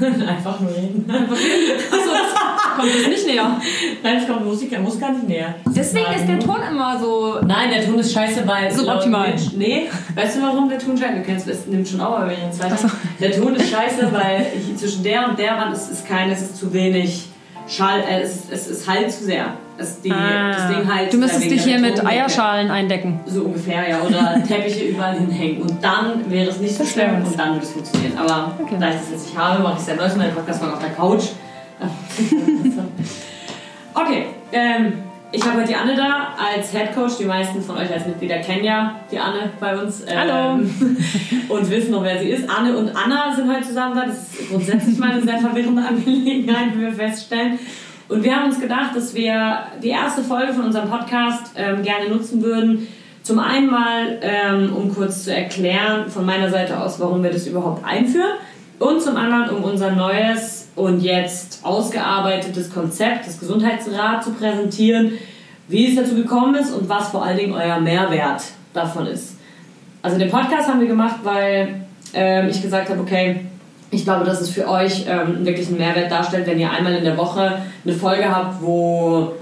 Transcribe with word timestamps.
Einfach 0.28 0.60
nur 0.60 0.70
reden. 0.70 1.04
Achso, 1.08 2.10
das 2.12 2.76
kommt 2.76 2.94
jetzt 2.94 3.08
nicht 3.08 3.26
näher. 3.26 3.60
Nein, 4.02 4.16
es 4.18 4.26
kommt 4.28 4.44
Musik, 4.44 4.78
muss 4.80 4.98
gar 5.00 5.12
nicht 5.12 5.28
näher. 5.28 5.54
Deswegen 5.66 6.12
ist 6.14 6.28
der 6.28 6.38
Ton 6.38 6.60
immer 6.70 6.98
so. 6.98 7.38
Nein, 7.46 7.70
der 7.70 7.84
Ton 7.84 7.98
ist 7.98 8.12
scheiße, 8.12 8.46
weil. 8.46 8.70
Suboptimal. 8.70 9.30
Mitch- 9.32 9.56
Nee, 9.56 9.88
weißt 10.14 10.36
du 10.38 10.42
warum 10.42 10.68
der 10.68 10.78
Ton 10.78 10.96
scheiße? 10.96 11.14
Du 11.16 11.22
kennst 11.22 11.48
es, 11.48 11.66
nimmt 11.66 11.88
schon 11.88 12.00
aber 12.00 12.26
wenn 12.26 12.32
ich 12.34 12.44
jetzt 12.44 12.62
weiter. 12.62 12.90
Der 13.20 13.32
Ton 13.32 13.54
ist 13.56 13.70
scheiße, 13.70 14.08
weil 14.12 14.46
ich, 14.56 14.76
zwischen 14.76 15.02
der 15.02 15.28
und 15.28 15.38
der 15.38 15.56
Wand 15.56 15.74
ist, 15.74 15.90
ist 15.90 16.06
kein, 16.06 16.30
es 16.30 16.42
ist 16.42 16.56
zu 16.56 16.72
wenig 16.72 17.26
Schall, 17.68 18.00
äh, 18.00 18.20
es, 18.22 18.36
ist, 18.36 18.52
es 18.52 18.66
ist 18.68 18.88
halt 18.88 19.12
zu 19.12 19.24
sehr. 19.24 19.54
Es, 19.76 20.00
die, 20.00 20.08
Das 20.08 20.68
Ding 20.68 20.92
halt 20.92 21.12
du 21.12 21.18
müsstest 21.18 21.50
dich 21.50 21.62
hier 21.62 21.78
mit. 21.78 22.04
Eierschalen 22.04 22.70
eindecken. 22.70 23.20
So 23.26 23.42
ungefähr, 23.42 23.88
ja. 23.88 24.00
Oder 24.02 24.42
Teppiche 24.48 24.86
überall 24.86 25.18
hinhängen. 25.18 25.62
Und 25.62 25.82
dann 25.82 26.28
wäre 26.30 26.50
es 26.50 26.58
nicht 26.58 26.74
so 26.74 26.84
schlimm 26.84 27.22
und 27.24 27.38
dann 27.38 27.52
würde 27.52 27.64
es 27.64 27.72
funktionieren. 27.72 28.18
Aber 28.18 28.54
Okay. 28.60 28.76
da 28.80 28.88
ich 28.88 28.96
das 28.96 29.10
jetzt 29.10 29.26
nicht 29.26 29.38
habe, 29.38 29.62
mache 29.62 29.74
ich 29.74 29.80
es 29.82 29.86
ja 29.86 29.94
neues 29.94 30.16
meinen 30.16 30.34
Podcast 30.34 30.62
mal 30.62 30.72
auf 30.72 30.80
der 30.80 30.90
Couch. 30.90 31.24
okay, 33.94 34.26
ähm, 34.50 34.94
ich 35.30 35.44
habe 35.44 35.58
heute 35.58 35.68
die 35.68 35.74
Anne 35.74 35.94
da 35.94 36.34
als 36.38 36.72
Head 36.72 36.94
Coach. 36.94 37.18
Die 37.18 37.24
meisten 37.24 37.62
von 37.62 37.76
euch 37.76 37.92
als 37.92 38.06
Mitglieder 38.06 38.38
kennen 38.38 38.64
ja 38.64 39.00
die 39.10 39.18
Anne 39.18 39.50
bei 39.60 39.76
uns. 39.76 40.02
Ähm, 40.06 40.16
Hallo. 40.16 40.54
Und 41.48 41.70
wissen 41.70 41.90
noch, 41.90 42.02
wer 42.02 42.18
sie 42.18 42.30
ist. 42.30 42.48
Anne 42.48 42.76
und 42.76 42.90
Anna 42.94 43.34
sind 43.34 43.50
heute 43.50 43.66
zusammen 43.66 43.94
da. 43.94 44.06
Das 44.06 44.34
ist 44.34 44.50
grundsätzlich 44.50 44.98
mal 44.98 45.12
eine 45.12 45.22
sehr 45.22 45.38
verwirrende 45.38 45.82
Angelegenheit, 45.88 46.76
wie 46.76 46.82
wir 46.82 46.92
feststellen. 46.92 47.58
Und 48.08 48.22
wir 48.22 48.36
haben 48.36 48.46
uns 48.46 48.60
gedacht, 48.60 48.94
dass 48.94 49.14
wir 49.14 49.58
die 49.82 49.88
erste 49.88 50.22
Folge 50.22 50.52
von 50.52 50.64
unserem 50.64 50.90
Podcast 50.90 51.52
ähm, 51.56 51.82
gerne 51.82 52.08
nutzen 52.08 52.42
würden. 52.42 52.86
Zum 53.22 53.38
einen 53.38 53.70
mal, 53.70 54.18
ähm, 54.22 54.74
um 54.74 54.94
kurz 54.94 55.24
zu 55.24 55.34
erklären 55.34 56.10
von 56.10 56.24
meiner 56.24 56.50
Seite 56.50 56.80
aus, 56.80 57.00
warum 57.00 57.22
wir 57.22 57.30
das 57.30 57.46
überhaupt 57.46 57.84
einführen. 57.84 58.32
Und 58.78 59.02
zum 59.02 59.16
anderen, 59.16 59.56
um 59.56 59.64
unser 59.64 59.92
neues 59.92 60.57
und 60.78 61.00
jetzt 61.00 61.60
ausgearbeitetes 61.64 62.72
Konzept, 62.72 63.26
das 63.26 63.40
Gesundheitsrat, 63.40 64.22
zu 64.22 64.32
präsentieren, 64.32 65.12
wie 65.66 65.88
es 65.88 65.96
dazu 65.96 66.14
gekommen 66.14 66.54
ist 66.54 66.72
und 66.72 66.88
was 66.88 67.08
vor 67.08 67.24
allen 67.24 67.36
Dingen 67.36 67.52
euer 67.52 67.80
Mehrwert 67.80 68.42
davon 68.72 69.06
ist. 69.06 69.36
Also 70.02 70.18
den 70.18 70.30
Podcast 70.30 70.68
haben 70.68 70.80
wir 70.80 70.86
gemacht, 70.86 71.16
weil 71.24 71.82
ähm, 72.14 72.48
ich 72.48 72.62
gesagt 72.62 72.88
habe, 72.88 73.00
okay, 73.00 73.40
ich 73.90 74.04
glaube, 74.04 74.24
dass 74.24 74.40
es 74.40 74.50
für 74.50 74.68
euch 74.68 75.06
ähm, 75.08 75.44
wirklich 75.44 75.68
einen 75.68 75.78
Mehrwert 75.78 76.10
darstellt, 76.10 76.46
wenn 76.46 76.58
ihr 76.58 76.70
einmal 76.70 76.94
in 76.94 77.04
der 77.04 77.16
Woche 77.16 77.58
eine 77.84 77.94
Folge 77.94 78.24
habt, 78.30 78.62
wo, 78.62 79.32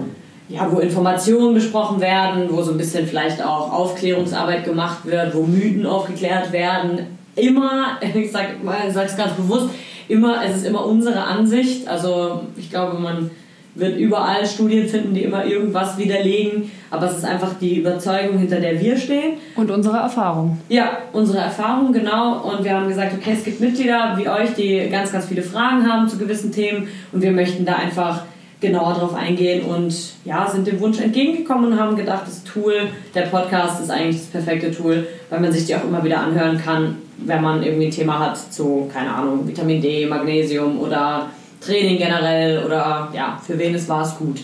ja, 0.49 0.67
wo 0.71 0.79
Informationen 0.79 1.53
besprochen 1.53 2.01
werden, 2.01 2.47
wo 2.49 2.61
so 2.61 2.71
ein 2.71 2.77
bisschen 2.77 3.05
vielleicht 3.05 3.43
auch 3.43 3.71
Aufklärungsarbeit 3.71 4.63
gemacht 4.63 5.05
wird, 5.05 5.35
wo 5.35 5.43
Mythen 5.43 5.85
aufgeklärt 5.85 6.51
werden. 6.51 7.17
Immer, 7.35 7.99
ich 8.13 8.31
sage 8.31 8.55
es 8.63 9.17
ganz 9.17 9.33
bewusst, 9.33 9.69
immer, 10.07 10.43
es 10.43 10.57
ist 10.57 10.65
immer 10.65 10.85
unsere 10.85 11.23
Ansicht. 11.23 11.87
Also 11.87 12.41
ich 12.57 12.69
glaube, 12.69 12.99
man 12.99 13.29
wird 13.75 13.97
überall 13.97 14.45
Studien 14.45 14.87
finden, 14.87 15.13
die 15.13 15.23
immer 15.23 15.45
irgendwas 15.45 15.97
widerlegen, 15.97 16.71
aber 16.89 17.05
es 17.05 17.17
ist 17.17 17.25
einfach 17.25 17.53
die 17.59 17.79
Überzeugung, 17.79 18.39
hinter 18.39 18.59
der 18.59 18.79
wir 18.81 18.97
stehen. 18.97 19.37
Und 19.55 19.69
unsere 19.69 19.97
Erfahrung. 19.97 20.57
Ja, 20.69 20.97
unsere 21.13 21.39
Erfahrung, 21.39 21.93
genau. 21.93 22.39
Und 22.39 22.63
wir 22.63 22.73
haben 22.73 22.87
gesagt, 22.87 23.13
okay, 23.13 23.33
es 23.33 23.43
gibt 23.43 23.59
Mitglieder 23.59 24.15
wie 24.17 24.27
euch, 24.27 24.53
die 24.55 24.89
ganz, 24.89 25.11
ganz 25.11 25.25
viele 25.27 25.43
Fragen 25.43 25.91
haben 25.91 26.07
zu 26.07 26.17
gewissen 26.17 26.51
Themen 26.51 26.87
und 27.11 27.21
wir 27.21 27.31
möchten 27.31 27.65
da 27.65 27.75
einfach 27.75 28.23
genauer 28.59 28.95
drauf 28.95 29.13
eingehen 29.13 29.63
und 29.65 29.93
ja, 30.25 30.47
sind 30.47 30.65
dem 30.65 30.79
Wunsch 30.79 30.99
entgegengekommen 30.99 31.71
und 31.71 31.79
haben 31.79 31.95
gedacht, 31.95 32.23
das 32.25 32.43
Tool, 32.43 32.89
der 33.13 33.23
Podcast 33.23 33.81
ist 33.81 33.91
eigentlich 33.91 34.17
das 34.17 34.25
perfekte 34.27 34.71
Tool, 34.71 35.07
weil 35.29 35.39
man 35.39 35.51
sich 35.51 35.65
die 35.65 35.75
auch 35.75 35.83
immer 35.83 36.03
wieder 36.03 36.19
anhören 36.21 36.59
kann, 36.59 36.97
wenn 37.17 37.41
man 37.41 37.61
irgendwie 37.61 37.87
ein 37.87 37.91
Thema 37.91 38.19
hat 38.19 38.37
zu, 38.37 38.89
keine 38.91 39.13
Ahnung, 39.13 39.47
Vitamin 39.47 39.81
D, 39.81 40.07
Magnesium 40.07 40.79
oder 40.79 41.29
Training 41.61 41.97
generell 41.97 42.63
oder 42.65 43.09
ja, 43.13 43.39
für 43.45 43.57
wen 43.59 43.75
es 43.75 43.87
war 43.87 44.01
es 44.01 44.15
gut. 44.15 44.39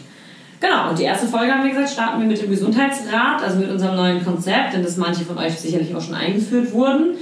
Genau, 0.59 0.89
und 0.89 1.00
die 1.00 1.03
erste 1.03 1.27
Folge 1.27 1.52
haben 1.52 1.64
wir 1.64 1.72
gesagt, 1.72 1.89
starten 1.89 2.22
wir 2.22 2.27
mit 2.27 2.42
dem 2.42 2.49
Gesundheitsrat, 2.49 3.43
also 3.43 3.59
mit 3.59 3.70
unserem 3.70 3.98
neuen 3.98 4.23
Konzept, 4.23 4.73
in 4.73 4.83
das 4.83 4.95
manche 4.95 5.26
von 5.26 5.38
euch 5.38 5.54
sicherlich 5.54 5.93
auch 5.93 6.02
schon 6.02 6.15
eingeführt 6.15 6.71
wurden. 6.71 7.15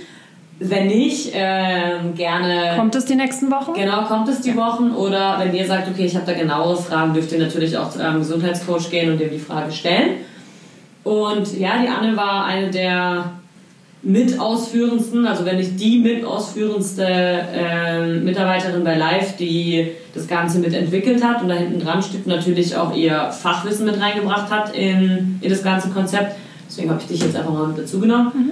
Wenn 0.63 0.85
nicht, 0.85 1.31
ähm, 1.33 2.13
gerne. 2.15 2.75
Kommt 2.75 2.93
es 2.93 3.05
die 3.05 3.15
nächsten 3.15 3.49
Wochen? 3.49 3.73
Genau, 3.73 4.03
kommt 4.03 4.29
es 4.29 4.41
die 4.41 4.55
Wochen 4.55 4.91
oder 4.91 5.39
wenn 5.39 5.55
ihr 5.55 5.65
sagt, 5.65 5.87
okay, 5.87 6.05
ich 6.05 6.15
habe 6.15 6.27
da 6.27 6.33
genauere 6.33 6.77
Fragen, 6.77 7.15
dürft 7.15 7.31
ihr 7.31 7.39
natürlich 7.39 7.75
auch 7.75 7.89
zu 7.89 7.99
eurem 7.99 8.19
Gesundheitscoach 8.19 8.91
gehen 8.91 9.11
und 9.11 9.19
dem 9.19 9.31
die 9.31 9.39
Frage 9.39 9.71
stellen. 9.71 10.17
Und 11.03 11.57
ja, 11.57 11.81
die 11.81 11.87
Anne 11.87 12.15
war 12.15 12.45
eine 12.45 12.69
der 12.69 13.31
mitausführendsten, 14.03 15.25
also 15.25 15.45
wenn 15.45 15.57
nicht 15.57 15.79
die 15.79 15.97
mitausführendste 15.97 17.07
ähm, 17.07 18.23
Mitarbeiterin 18.23 18.83
bei 18.83 18.95
Live, 18.95 19.37
die 19.37 19.87
das 20.13 20.27
Ganze 20.27 20.59
mitentwickelt 20.59 21.23
hat 21.23 21.41
und 21.41 21.49
da 21.49 21.55
hinten 21.55 21.79
dran 21.79 22.03
steht 22.03 22.27
natürlich 22.27 22.75
auch 22.75 22.95
ihr 22.95 23.31
Fachwissen 23.31 23.87
mit 23.87 23.99
reingebracht 23.99 24.51
hat 24.51 24.75
in, 24.75 25.39
in 25.41 25.49
das 25.49 25.63
ganze 25.63 25.89
Konzept. 25.89 26.35
Deswegen 26.69 26.91
habe 26.91 27.01
ich 27.01 27.07
dich 27.07 27.23
jetzt 27.23 27.35
einfach 27.35 27.51
mal 27.51 27.67
mit 27.67 27.79
dazu 27.79 27.99
genommen. 27.99 28.51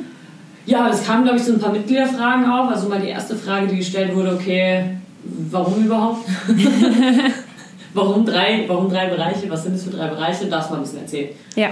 Ja, 0.69 0.87
es 0.87 1.03
kamen, 1.03 1.23
glaube 1.23 1.39
ich, 1.39 1.43
so 1.43 1.53
ein 1.53 1.59
paar 1.59 1.71
Mitgliederfragen 1.71 2.45
auf. 2.45 2.69
Also 2.69 2.87
mal 2.89 2.99
die 2.99 3.07
erste 3.07 3.35
Frage, 3.35 3.67
die 3.67 3.77
gestellt 3.77 4.15
wurde, 4.15 4.35
okay, 4.35 4.97
warum 5.23 5.83
überhaupt? 5.83 6.29
warum, 7.95 8.23
drei, 8.23 8.65
warum 8.67 8.87
drei 8.87 9.07
Bereiche? 9.07 9.49
Was 9.49 9.63
sind 9.63 9.73
das 9.73 9.83
für 9.83 9.89
drei 9.89 10.07
Bereiche? 10.07 10.45
Darfst 10.45 10.69
du 10.69 10.73
mal 10.73 10.79
ein 10.79 10.83
bisschen 10.83 11.01
erzählen. 11.01 11.29
Ja, 11.55 11.69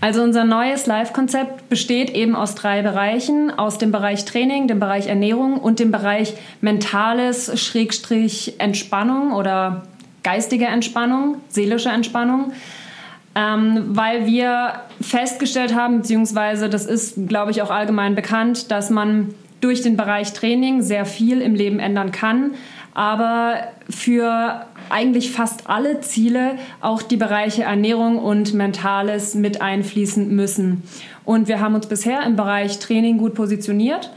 also 0.00 0.22
unser 0.24 0.42
neues 0.44 0.86
Live-Konzept 0.86 1.68
besteht 1.68 2.10
eben 2.10 2.34
aus 2.34 2.56
drei 2.56 2.82
Bereichen. 2.82 3.56
Aus 3.56 3.78
dem 3.78 3.92
Bereich 3.92 4.24
Training, 4.24 4.66
dem 4.66 4.80
Bereich 4.80 5.06
Ernährung 5.06 5.58
und 5.58 5.78
dem 5.78 5.92
Bereich 5.92 6.34
mentales 6.60 7.62
Schrägstrich 7.62 8.54
Entspannung 8.58 9.34
oder 9.34 9.82
geistige 10.24 10.66
Entspannung, 10.66 11.36
seelische 11.48 11.90
Entspannung. 11.90 12.52
Ähm, 13.34 13.84
weil 13.88 14.26
wir 14.26 14.74
festgestellt 15.00 15.74
haben, 15.74 15.98
beziehungsweise 15.98 16.68
das 16.68 16.84
ist, 16.84 17.28
glaube 17.28 17.50
ich, 17.50 17.62
auch 17.62 17.70
allgemein 17.70 18.14
bekannt, 18.14 18.70
dass 18.70 18.90
man 18.90 19.34
durch 19.62 19.80
den 19.80 19.96
Bereich 19.96 20.32
Training 20.34 20.82
sehr 20.82 21.06
viel 21.06 21.40
im 21.40 21.54
Leben 21.54 21.78
ändern 21.78 22.12
kann, 22.12 22.52
aber 22.94 23.54
für 23.88 24.66
eigentlich 24.90 25.30
fast 25.30 25.70
alle 25.70 26.00
Ziele 26.00 26.56
auch 26.80 27.00
die 27.00 27.16
Bereiche 27.16 27.62
Ernährung 27.62 28.18
und 28.18 28.52
Mentales 28.52 29.34
mit 29.34 29.62
einfließen 29.62 30.34
müssen. 30.34 30.82
Und 31.24 31.48
wir 31.48 31.60
haben 31.60 31.74
uns 31.74 31.86
bisher 31.86 32.24
im 32.24 32.36
Bereich 32.36 32.80
Training 32.80 33.16
gut 33.16 33.34
positioniert 33.34 34.10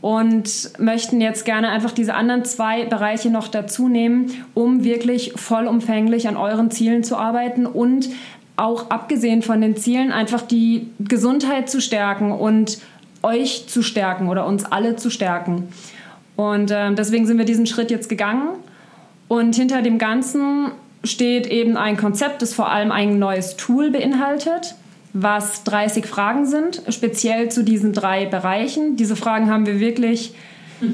und 0.00 0.72
möchten 0.78 1.20
jetzt 1.20 1.44
gerne 1.44 1.68
einfach 1.68 1.92
diese 1.92 2.14
anderen 2.14 2.44
zwei 2.44 2.84
Bereiche 2.84 3.30
noch 3.30 3.48
dazu 3.48 3.88
nehmen, 3.88 4.30
um 4.54 4.84
wirklich 4.84 5.32
vollumfänglich 5.36 6.28
an 6.28 6.36
euren 6.36 6.70
Zielen 6.70 7.04
zu 7.04 7.16
arbeiten 7.16 7.66
und 7.66 8.08
auch 8.56 8.90
abgesehen 8.90 9.42
von 9.42 9.60
den 9.60 9.76
Zielen 9.76 10.12
einfach 10.12 10.42
die 10.42 10.88
Gesundheit 11.00 11.70
zu 11.70 11.80
stärken 11.80 12.32
und 12.32 12.78
euch 13.22 13.66
zu 13.68 13.82
stärken 13.82 14.28
oder 14.28 14.46
uns 14.46 14.64
alle 14.64 14.96
zu 14.96 15.10
stärken. 15.10 15.68
Und 16.36 16.70
äh, 16.70 16.92
deswegen 16.94 17.26
sind 17.26 17.38
wir 17.38 17.44
diesen 17.44 17.66
Schritt 17.66 17.90
jetzt 17.90 18.08
gegangen. 18.08 18.48
Und 19.28 19.54
hinter 19.54 19.82
dem 19.82 19.98
Ganzen 19.98 20.72
steht 21.04 21.46
eben 21.46 21.76
ein 21.76 21.96
Konzept, 21.96 22.42
das 22.42 22.54
vor 22.54 22.70
allem 22.70 22.92
ein 22.92 23.18
neues 23.18 23.56
Tool 23.56 23.90
beinhaltet, 23.90 24.74
was 25.12 25.64
30 25.64 26.06
Fragen 26.06 26.46
sind, 26.46 26.82
speziell 26.88 27.50
zu 27.50 27.64
diesen 27.64 27.92
drei 27.92 28.26
Bereichen. 28.26 28.96
Diese 28.96 29.16
Fragen 29.16 29.50
haben 29.50 29.66
wir 29.66 29.80
wirklich 29.80 30.34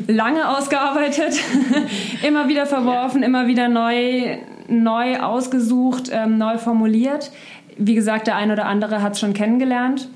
lange 0.06 0.56
ausgearbeitet, 0.56 1.34
immer 2.26 2.48
wieder 2.48 2.66
verworfen, 2.66 3.22
immer 3.22 3.46
wieder 3.46 3.68
neu, 3.68 4.38
neu 4.68 5.18
ausgesucht, 5.18 6.10
ähm, 6.12 6.38
neu 6.38 6.58
formuliert. 6.58 7.32
Wie 7.76 7.94
gesagt, 7.94 8.26
der 8.26 8.36
eine 8.36 8.52
oder 8.52 8.66
andere 8.66 9.02
hat 9.02 9.14
es 9.14 9.20
schon 9.20 9.34
kennengelernt. 9.34 10.08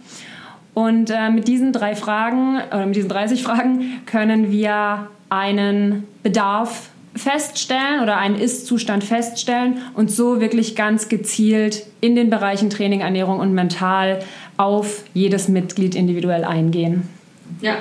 Und 0.75 1.11
äh, 1.11 1.31
mit 1.31 1.49
diesen 1.49 1.73
drei 1.73 1.95
Fragen, 1.95 2.57
oder 2.69 2.87
mit 2.87 2.97
diesen 2.97 3.11
30 3.11 3.43
Fragen, 3.43 4.01
können 4.07 4.51
wir 4.51 5.09
einen 5.29 6.05
Bedarf 6.23 6.88
feststellen 7.15 8.03
oder 8.03 8.17
einen 8.17 8.37
Ist-Zustand 8.37 9.05
feststellen 9.05 9.79
und 9.94 10.11
so 10.11 10.41
wirklich 10.41 10.76
ganz 10.76 11.09
gezielt 11.09 11.85
in 12.00 12.17
den 12.17 12.31
Bereichen 12.31 12.71
Training, 12.71 13.00
Ernährung 13.00 13.38
und 13.38 13.53
Mental 13.53 14.21
auf 14.56 15.05
jedes 15.12 15.49
Mitglied 15.49 15.94
individuell 15.94 16.44
eingehen. 16.44 17.09
Ja, 17.61 17.76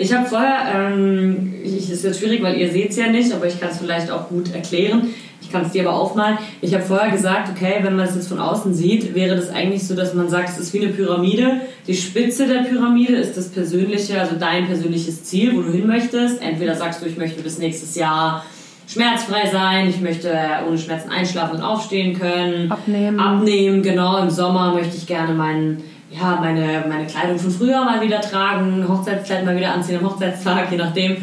ich 0.00 0.14
habe 0.14 0.26
vorher, 0.26 0.62
ähm, 0.74 1.52
ich, 1.62 1.90
ist 1.90 2.04
jetzt 2.04 2.20
schwierig, 2.20 2.42
weil 2.42 2.56
ihr 2.56 2.70
seht 2.70 2.90
es 2.90 2.96
ja 2.96 3.08
nicht, 3.08 3.32
aber 3.34 3.46
ich 3.46 3.60
kann 3.60 3.68
es 3.68 3.78
vielleicht 3.78 4.10
auch 4.10 4.28
gut 4.28 4.54
erklären. 4.54 5.08
Ich 5.42 5.52
kann 5.52 5.66
es 5.66 5.72
dir 5.72 5.86
aber 5.86 5.98
aufmalen. 5.98 6.38
Ich 6.62 6.72
habe 6.72 6.82
vorher 6.82 7.10
gesagt, 7.10 7.50
okay, 7.50 7.80
wenn 7.82 7.96
man 7.96 8.06
es 8.06 8.14
jetzt 8.14 8.28
von 8.28 8.38
außen 8.38 8.72
sieht, 8.72 9.14
wäre 9.14 9.36
das 9.36 9.50
eigentlich 9.50 9.86
so, 9.86 9.94
dass 9.94 10.14
man 10.14 10.30
sagt, 10.30 10.48
es 10.48 10.58
ist 10.58 10.72
wie 10.72 10.80
eine 10.80 10.92
Pyramide. 10.92 11.60
Die 11.86 11.94
Spitze 11.94 12.46
der 12.46 12.60
Pyramide 12.60 13.16
ist 13.16 13.36
das 13.36 13.50
persönliche, 13.50 14.18
also 14.18 14.36
dein 14.38 14.66
persönliches 14.66 15.24
Ziel, 15.24 15.54
wo 15.54 15.60
du 15.60 15.70
hin 15.70 15.86
möchtest. 15.86 16.40
Entweder 16.40 16.76
sagst 16.76 17.02
du, 17.02 17.06
ich 17.06 17.18
möchte 17.18 17.42
bis 17.42 17.58
nächstes 17.58 17.94
Jahr 17.94 18.44
schmerzfrei 18.86 19.50
sein, 19.50 19.88
ich 19.88 20.00
möchte 20.00 20.32
ohne 20.66 20.78
Schmerzen 20.78 21.10
einschlafen 21.10 21.56
und 21.56 21.62
aufstehen 21.62 22.18
können. 22.18 22.72
Abnehmen. 22.72 23.20
Abnehmen, 23.20 23.82
genau. 23.82 24.22
Im 24.22 24.30
Sommer 24.30 24.72
möchte 24.72 24.96
ich 24.96 25.06
gerne 25.06 25.34
meinen 25.34 25.82
ja, 26.10 26.38
meine, 26.40 26.84
meine 26.88 27.06
Kleidung 27.06 27.38
von 27.38 27.50
früher 27.50 27.84
mal 27.84 28.00
wieder 28.00 28.20
tragen, 28.20 28.86
Hochzeitskleid 28.88 29.44
mal 29.44 29.56
wieder 29.56 29.72
anziehen 29.72 29.98
am 29.98 30.10
Hochzeitstag, 30.10 30.70
je 30.70 30.76
nachdem. 30.76 31.16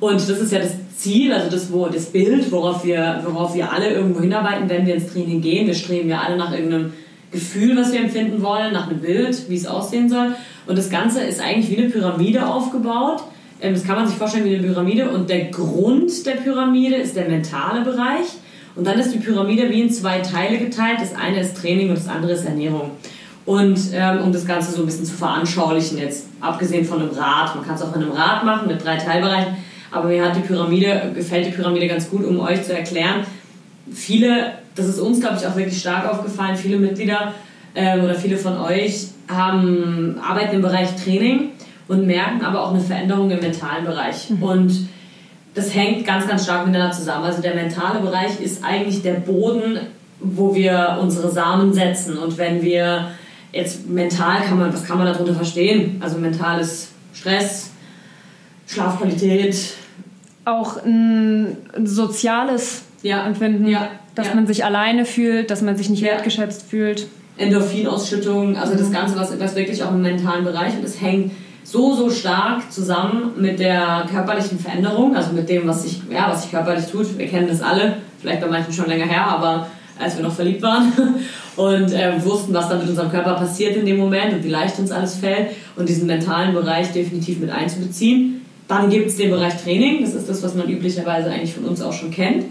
Und 0.00 0.14
das 0.14 0.28
ist 0.28 0.52
ja 0.52 0.58
das 0.58 0.72
Ziel, 0.96 1.32
also 1.32 1.48
das, 1.48 1.72
wo, 1.72 1.86
das 1.86 2.06
Bild, 2.06 2.50
worauf 2.50 2.84
wir, 2.84 3.22
worauf 3.24 3.54
wir 3.54 3.72
alle 3.72 3.90
irgendwo 3.90 4.20
hinarbeiten, 4.20 4.68
wenn 4.68 4.84
wir 4.84 4.94
ins 4.94 5.12
Training 5.12 5.40
gehen. 5.40 5.66
Wir 5.66 5.74
streben 5.74 6.08
ja 6.08 6.20
alle 6.20 6.36
nach 6.36 6.52
irgendeinem 6.52 6.92
Gefühl, 7.30 7.76
was 7.76 7.92
wir 7.92 8.00
empfinden 8.00 8.42
wollen, 8.42 8.72
nach 8.72 8.88
einem 8.88 9.00
Bild, 9.00 9.48
wie 9.48 9.54
es 9.54 9.66
aussehen 9.66 10.08
soll. 10.08 10.34
Und 10.66 10.76
das 10.76 10.90
Ganze 10.90 11.22
ist 11.22 11.40
eigentlich 11.40 11.70
wie 11.70 11.82
eine 11.82 11.90
Pyramide 11.90 12.46
aufgebaut. 12.46 13.22
Ähm, 13.60 13.74
das 13.74 13.84
kann 13.84 13.96
man 13.96 14.08
sich 14.08 14.16
vorstellen 14.16 14.44
wie 14.44 14.56
eine 14.56 14.66
Pyramide. 14.66 15.10
Und 15.10 15.30
der 15.30 15.46
Grund 15.46 16.26
der 16.26 16.32
Pyramide 16.32 16.96
ist 16.96 17.14
der 17.14 17.28
mentale 17.28 17.82
Bereich. 17.84 18.26
Und 18.74 18.86
dann 18.86 18.98
ist 18.98 19.12
die 19.14 19.18
Pyramide 19.18 19.70
wie 19.70 19.82
in 19.82 19.90
zwei 19.90 20.18
Teile 20.18 20.58
geteilt. 20.58 20.98
Das 21.00 21.14
eine 21.14 21.40
ist 21.40 21.56
Training 21.56 21.90
und 21.90 21.98
das 21.98 22.08
andere 22.08 22.32
ist 22.32 22.44
Ernährung. 22.44 22.90
Und 23.44 23.78
ähm, 23.92 24.20
um 24.22 24.32
das 24.32 24.46
Ganze 24.46 24.72
so 24.72 24.82
ein 24.82 24.86
bisschen 24.86 25.04
zu 25.04 25.14
veranschaulichen, 25.14 25.98
jetzt 25.98 26.26
abgesehen 26.40 26.84
von 26.84 27.00
einem 27.00 27.10
Rad, 27.10 27.56
man 27.56 27.64
kann 27.64 27.74
es 27.74 27.82
auch 27.82 27.94
in 27.96 28.02
einem 28.02 28.12
Rad 28.12 28.44
machen 28.44 28.68
mit 28.68 28.84
drei 28.84 28.96
Teilbereichen, 28.96 29.56
aber 29.90 30.08
mir 30.08 30.24
hat 30.24 30.36
die 30.36 30.40
Pyramide, 30.40 31.10
gefällt 31.14 31.46
die 31.46 31.50
Pyramide 31.50 31.88
ganz 31.88 32.08
gut, 32.08 32.24
um 32.24 32.38
euch 32.40 32.62
zu 32.62 32.72
erklären. 32.72 33.26
Viele, 33.92 34.52
das 34.74 34.86
ist 34.86 35.00
uns, 35.00 35.20
glaube 35.20 35.36
ich, 35.40 35.46
auch 35.46 35.56
wirklich 35.56 35.78
stark 35.78 36.08
aufgefallen, 36.08 36.56
viele 36.56 36.78
Mitglieder 36.78 37.34
äh, 37.74 37.98
oder 37.98 38.14
viele 38.14 38.36
von 38.36 38.58
euch 38.58 39.08
haben, 39.28 40.18
arbeiten 40.22 40.56
im 40.56 40.62
Bereich 40.62 40.94
Training 41.02 41.50
und 41.88 42.06
merken 42.06 42.42
aber 42.42 42.64
auch 42.64 42.70
eine 42.70 42.80
Veränderung 42.80 43.30
im 43.30 43.40
mentalen 43.40 43.84
Bereich. 43.84 44.30
Mhm. 44.30 44.42
Und 44.42 44.88
das 45.54 45.74
hängt 45.74 46.06
ganz, 46.06 46.26
ganz 46.26 46.44
stark 46.44 46.66
miteinander 46.66 46.94
zusammen. 46.94 47.24
Also 47.24 47.42
der 47.42 47.54
mentale 47.54 48.00
Bereich 48.00 48.40
ist 48.40 48.64
eigentlich 48.64 49.02
der 49.02 49.14
Boden, 49.14 49.78
wo 50.20 50.54
wir 50.54 50.98
unsere 51.00 51.30
Samen 51.30 51.74
setzen. 51.74 52.16
Und 52.16 52.38
wenn 52.38 52.62
wir 52.62 53.08
jetzt 53.52 53.88
mental 53.88 54.42
kann 54.42 54.58
man, 54.58 54.72
was 54.72 54.84
kann 54.84 54.98
man 54.98 55.06
darunter 55.06 55.34
verstehen? 55.34 56.00
Also 56.00 56.18
mentales 56.18 56.88
Stress, 57.14 57.70
Schlafqualität. 58.66 59.74
Auch 60.44 60.82
ein 60.84 61.56
soziales 61.84 62.82
ja. 63.02 63.26
Empfinden, 63.26 63.66
ja. 63.68 63.88
dass 64.14 64.28
ja. 64.28 64.34
man 64.34 64.46
sich 64.46 64.64
alleine 64.64 65.04
fühlt, 65.04 65.50
dass 65.50 65.62
man 65.62 65.76
sich 65.76 65.90
nicht 65.90 66.02
wertgeschätzt 66.02 66.64
fühlt. 66.68 67.06
Endorphinausschüttung, 67.36 68.56
also 68.56 68.74
mhm. 68.74 68.78
das 68.78 68.92
Ganze, 68.92 69.16
was, 69.16 69.38
was 69.38 69.54
wirklich 69.54 69.82
auch 69.82 69.90
im 69.90 70.02
mentalen 70.02 70.44
Bereich 70.44 70.76
und 70.76 70.84
es 70.84 71.00
hängt 71.00 71.32
so, 71.64 71.94
so 71.94 72.10
stark 72.10 72.70
zusammen 72.72 73.32
mit 73.38 73.58
der 73.58 74.06
körperlichen 74.10 74.58
Veränderung, 74.58 75.14
also 75.14 75.32
mit 75.32 75.48
dem, 75.48 75.66
was 75.66 75.84
sich, 75.84 76.02
ja, 76.10 76.28
was 76.28 76.42
sich 76.42 76.50
körperlich 76.50 76.86
tut. 76.86 77.16
Wir 77.16 77.28
kennen 77.28 77.48
das 77.48 77.62
alle, 77.62 77.98
vielleicht 78.20 78.40
bei 78.40 78.48
manchen 78.48 78.72
schon 78.72 78.86
länger 78.86 79.06
her, 79.06 79.26
aber 79.26 79.68
als 79.98 80.16
wir 80.16 80.24
noch 80.24 80.32
verliebt 80.32 80.60
waren 80.62 80.92
und 81.56 81.92
äh, 81.92 82.24
wussten, 82.24 82.54
was 82.54 82.68
da 82.68 82.76
mit 82.76 82.88
unserem 82.88 83.10
Körper 83.10 83.34
passiert 83.34 83.76
in 83.76 83.86
dem 83.86 83.98
Moment 83.98 84.32
und 84.32 84.44
wie 84.44 84.48
leicht 84.48 84.78
uns 84.78 84.90
alles 84.90 85.16
fällt 85.16 85.50
und 85.76 85.88
diesen 85.88 86.06
mentalen 86.06 86.54
Bereich 86.54 86.92
definitiv 86.92 87.40
mit 87.40 87.50
einzubeziehen. 87.50 88.42
Dann 88.68 88.88
gibt 88.88 89.08
es 89.08 89.16
den 89.16 89.30
Bereich 89.30 89.62
Training, 89.62 90.02
das 90.02 90.14
ist 90.14 90.28
das, 90.28 90.42
was 90.42 90.54
man 90.54 90.68
üblicherweise 90.68 91.30
eigentlich 91.30 91.54
von 91.54 91.64
uns 91.64 91.82
auch 91.82 91.92
schon 91.92 92.10
kennt. 92.10 92.46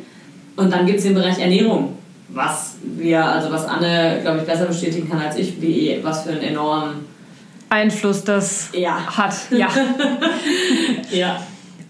Und 0.55 0.71
dann 0.71 0.85
gibt 0.85 0.99
es 0.99 1.05
den 1.05 1.15
Bereich 1.15 1.39
Ernährung, 1.39 1.97
was 2.29 2.75
wir, 2.83 3.25
also 3.25 3.51
was 3.51 3.65
Anne, 3.65 4.19
glaube 4.21 4.39
ich, 4.39 4.45
besser 4.45 4.65
bestätigen 4.65 5.09
kann 5.09 5.19
als 5.19 5.37
ich, 5.37 5.61
wie 5.61 5.99
was 6.03 6.23
für 6.23 6.31
einen 6.31 6.43
enormen 6.43 7.05
Einfluss 7.69 8.23
das 8.23 8.69
ja. 8.73 9.17
hat. 9.17 9.33
Ja. 9.49 9.69
ja. 11.11 11.41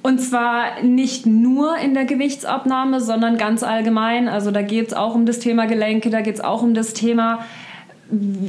Und 0.01 0.19
zwar 0.19 0.81
nicht 0.81 1.25
nur 1.25 1.77
in 1.77 1.93
der 1.93 2.05
Gewichtsabnahme, 2.05 3.01
sondern 3.01 3.37
ganz 3.37 3.61
allgemein. 3.61 4.27
Also 4.27 4.49
da 4.51 4.63
geht 4.63 4.87
es 4.87 4.93
auch 4.93 5.13
um 5.13 5.25
das 5.25 5.39
Thema 5.39 5.67
Gelenke, 5.67 6.09
da 6.09 6.21
geht 6.21 6.35
es 6.35 6.41
auch 6.41 6.63
um 6.63 6.73
das 6.73 6.93
Thema, 6.93 7.39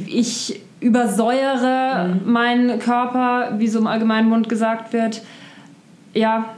ich 0.07 0.61
übersäuere 0.79 2.07
mhm. 2.07 2.31
meinen 2.31 2.79
Körper, 2.79 3.53
wie 3.57 3.67
so 3.67 3.79
im 3.79 3.87
allgemeinen 3.87 4.29
Mund 4.29 4.49
gesagt 4.49 4.93
wird. 4.93 5.21
Ja, 6.13 6.49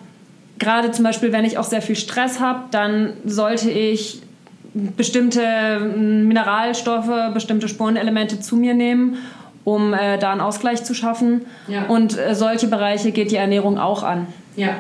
gerade 0.57 0.91
zum 0.91 1.03
Beispiel, 1.03 1.31
wenn 1.31 1.45
ich 1.45 1.57
auch 1.57 1.63
sehr 1.63 1.81
viel 1.81 1.95
Stress 1.95 2.39
habe, 2.39 2.63
dann 2.71 3.13
sollte 3.25 3.69
ich 3.69 4.21
bestimmte 4.73 5.79
Mineralstoffe, 5.79 7.33
bestimmte 7.33 7.67
Spurenelemente 7.67 8.39
zu 8.39 8.55
mir 8.57 8.73
nehmen, 8.73 9.17
um 9.63 9.93
äh, 9.93 10.17
da 10.17 10.31
einen 10.31 10.41
Ausgleich 10.41 10.83
zu 10.83 10.93
schaffen. 10.93 11.45
Ja. 11.67 11.85
Und 11.85 12.17
äh, 12.17 12.35
solche 12.35 12.67
Bereiche 12.67 13.11
geht 13.11 13.31
die 13.31 13.37
Ernährung 13.37 13.77
auch 13.77 14.03
an. 14.03 14.27
Ja. 14.55 14.77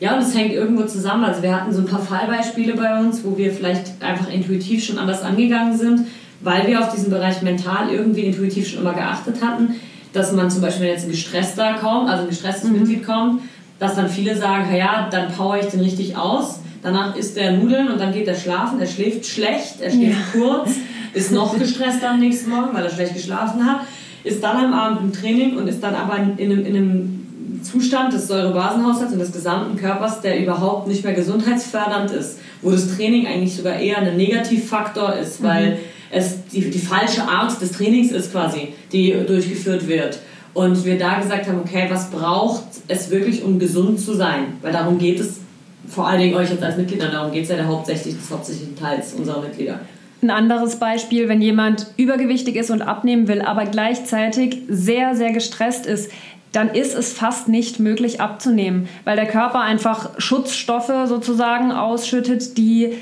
Ja, 0.00 0.16
und 0.16 0.22
es 0.22 0.34
hängt 0.34 0.52
irgendwo 0.52 0.84
zusammen. 0.84 1.24
Also 1.24 1.42
wir 1.42 1.54
hatten 1.54 1.72
so 1.72 1.80
ein 1.80 1.86
paar 1.86 2.00
Fallbeispiele 2.00 2.74
bei 2.74 2.98
uns, 2.98 3.22
wo 3.22 3.36
wir 3.36 3.52
vielleicht 3.52 4.02
einfach 4.02 4.30
intuitiv 4.32 4.82
schon 4.82 4.98
anders 4.98 5.22
angegangen 5.22 5.76
sind, 5.76 6.06
weil 6.40 6.66
wir 6.66 6.80
auf 6.80 6.92
diesen 6.92 7.10
Bereich 7.10 7.42
mental 7.42 7.90
irgendwie 7.90 8.22
intuitiv 8.22 8.68
schon 8.68 8.80
immer 8.80 8.94
geachtet 8.94 9.44
hatten, 9.44 9.74
dass 10.14 10.32
man 10.32 10.50
zum 10.50 10.62
Beispiel, 10.62 10.86
wenn 10.86 10.94
jetzt 10.94 11.04
ein 11.04 11.10
gestresster 11.10 11.74
kommt, 11.74 12.08
also 12.08 12.22
ein 12.22 12.30
gestresstes 12.30 12.70
mhm. 12.70 12.78
Mitglied 12.78 13.04
kommt, 13.04 13.42
dass 13.78 13.94
dann 13.94 14.08
viele 14.08 14.36
sagen, 14.36 14.74
ja, 14.74 15.08
dann 15.10 15.32
power 15.32 15.58
ich 15.58 15.66
den 15.66 15.80
richtig 15.80 16.16
aus. 16.16 16.60
Danach 16.82 17.14
isst 17.14 17.36
er 17.36 17.52
Nudeln 17.52 17.88
und 17.88 18.00
dann 18.00 18.12
geht 18.12 18.26
er 18.26 18.34
schlafen. 18.34 18.80
Er 18.80 18.86
schläft 18.86 19.26
schlecht, 19.26 19.80
er 19.80 19.90
schläft 19.90 20.16
ja. 20.34 20.40
kurz, 20.40 20.70
ist 21.12 21.30
noch 21.30 21.58
gestresster 21.58 22.10
am 22.10 22.20
nächsten 22.20 22.50
Morgen, 22.50 22.74
weil 22.74 22.84
er 22.84 22.90
schlecht 22.90 23.14
geschlafen 23.14 23.66
hat, 23.66 23.80
ist 24.24 24.42
dann 24.42 24.64
am 24.64 24.72
Abend 24.72 25.00
im 25.02 25.12
Training 25.12 25.56
und 25.56 25.68
ist 25.68 25.82
dann 25.82 25.94
aber 25.94 26.16
in 26.16 26.50
einem, 26.50 26.64
in 26.64 26.76
einem 26.76 27.19
Zustand 27.62 28.12
des 28.12 28.28
Säurebasenhaushalts 28.28 29.12
und 29.12 29.18
des 29.18 29.32
gesamten 29.32 29.76
Körpers, 29.76 30.20
der 30.20 30.40
überhaupt 30.40 30.88
nicht 30.88 31.04
mehr 31.04 31.14
gesundheitsfördernd 31.14 32.10
ist, 32.10 32.38
wo 32.62 32.70
das 32.70 32.96
Training 32.96 33.26
eigentlich 33.26 33.56
sogar 33.56 33.78
eher 33.78 33.98
ein 33.98 34.16
Negativfaktor 34.16 35.14
ist, 35.14 35.40
mhm. 35.40 35.46
weil 35.46 35.78
es 36.10 36.44
die, 36.52 36.70
die 36.70 36.78
falsche 36.78 37.22
Art 37.22 37.60
des 37.60 37.72
Trainings 37.72 38.10
ist 38.10 38.32
quasi, 38.32 38.74
die 38.92 39.14
durchgeführt 39.26 39.86
wird. 39.86 40.18
Und 40.52 40.84
wir 40.84 40.98
da 40.98 41.20
gesagt 41.20 41.46
haben, 41.46 41.60
okay, 41.60 41.86
was 41.88 42.10
braucht 42.10 42.64
es 42.88 43.10
wirklich, 43.10 43.44
um 43.44 43.58
gesund 43.58 44.00
zu 44.00 44.14
sein? 44.14 44.54
Weil 44.62 44.72
darum 44.72 44.98
geht 44.98 45.20
es 45.20 45.40
vor 45.86 46.08
allen 46.08 46.20
Dingen 46.20 46.34
euch 46.34 46.50
jetzt 46.50 46.62
als 46.62 46.76
Mitglieder, 46.76 47.08
darum 47.08 47.32
geht 47.32 47.44
es 47.44 47.50
ja 47.50 47.56
der 47.56 47.68
hauptsächlich 47.68 48.16
des 48.16 48.30
hauptsächlichen 48.30 48.76
Teils 48.76 49.14
unserer 49.14 49.40
Mitglieder. 49.40 49.80
Ein 50.22 50.30
anderes 50.30 50.76
Beispiel, 50.76 51.28
wenn 51.28 51.40
jemand 51.40 51.86
übergewichtig 51.96 52.56
ist 52.56 52.70
und 52.70 52.82
abnehmen 52.82 53.26
will, 53.26 53.40
aber 53.40 53.64
gleichzeitig 53.64 54.58
sehr, 54.68 55.14
sehr 55.14 55.32
gestresst 55.32 55.86
ist, 55.86 56.10
dann 56.52 56.70
ist 56.70 56.94
es 56.94 57.12
fast 57.12 57.48
nicht 57.48 57.78
möglich 57.78 58.20
abzunehmen, 58.20 58.88
weil 59.04 59.16
der 59.16 59.26
Körper 59.26 59.60
einfach 59.60 60.18
Schutzstoffe 60.18 60.92
sozusagen 61.06 61.70
ausschüttet, 61.70 62.58
die, 62.58 62.94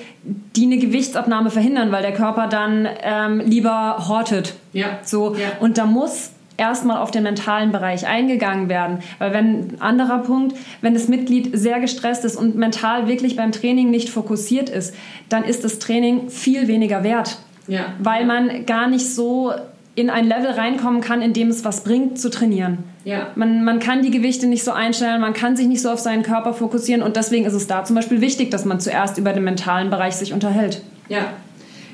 die 0.54 0.66
eine 0.66 0.78
Gewichtsabnahme 0.78 1.50
verhindern, 1.50 1.90
weil 1.90 2.02
der 2.02 2.12
Körper 2.12 2.46
dann 2.46 2.86
ähm, 3.02 3.40
lieber 3.40 4.08
hortet. 4.08 4.54
Ja. 4.72 4.98
So. 5.02 5.34
Ja. 5.34 5.52
Und 5.60 5.78
da 5.78 5.86
muss 5.86 6.32
erstmal 6.58 6.98
auf 6.98 7.10
den 7.10 7.22
mentalen 7.22 7.72
Bereich 7.72 8.06
eingegangen 8.06 8.68
werden. 8.68 8.98
Weil 9.18 9.32
wenn, 9.32 9.80
anderer 9.80 10.18
Punkt, 10.18 10.56
wenn 10.82 10.92
das 10.92 11.08
Mitglied 11.08 11.56
sehr 11.56 11.80
gestresst 11.80 12.24
ist 12.24 12.36
und 12.36 12.56
mental 12.56 13.08
wirklich 13.08 13.36
beim 13.36 13.52
Training 13.52 13.90
nicht 13.90 14.10
fokussiert 14.10 14.69
ist, 14.69 14.94
dann 15.31 15.44
ist 15.44 15.64
das 15.64 15.78
Training 15.78 16.28
viel 16.28 16.69
weniger 16.69 17.02
wert. 17.02 17.38
Ja. 17.67 17.94
Weil 17.98 18.26
man 18.26 18.67
gar 18.67 18.88
nicht 18.88 19.08
so 19.08 19.52
in 19.94 20.10
ein 20.10 20.26
Level 20.26 20.50
reinkommen 20.50 21.00
kann, 21.00 21.22
in 21.22 21.32
dem 21.32 21.48
es 21.48 21.64
was 21.64 21.82
bringt, 21.82 22.20
zu 22.20 22.31
trainieren. 22.31 22.84
Ja. 23.08 23.29
Man, 23.36 23.65
man 23.65 23.79
kann 23.79 24.03
die 24.03 24.10
Gewichte 24.10 24.46
nicht 24.46 24.62
so 24.62 24.72
einstellen, 24.72 25.22
man 25.22 25.32
kann 25.32 25.56
sich 25.56 25.67
nicht 25.67 25.81
so 25.81 25.91
auf 25.91 25.98
seinen 25.98 26.22
Körper 26.22 26.53
fokussieren 26.53 27.03
und 27.03 27.17
deswegen 27.17 27.46
ist 27.46 27.55
es 27.55 27.67
da 27.67 27.82
zum 27.82 27.96
Beispiel 27.96 28.20
wichtig, 28.20 28.50
dass 28.50 28.67
man 28.67 28.81
zuerst 28.81 29.17
über 29.17 29.32
den 29.32 29.44
mentalen 29.44 29.88
Bereich 29.88 30.15
sich 30.17 30.34
unterhält. 30.34 30.82
Ja. 31.08 31.20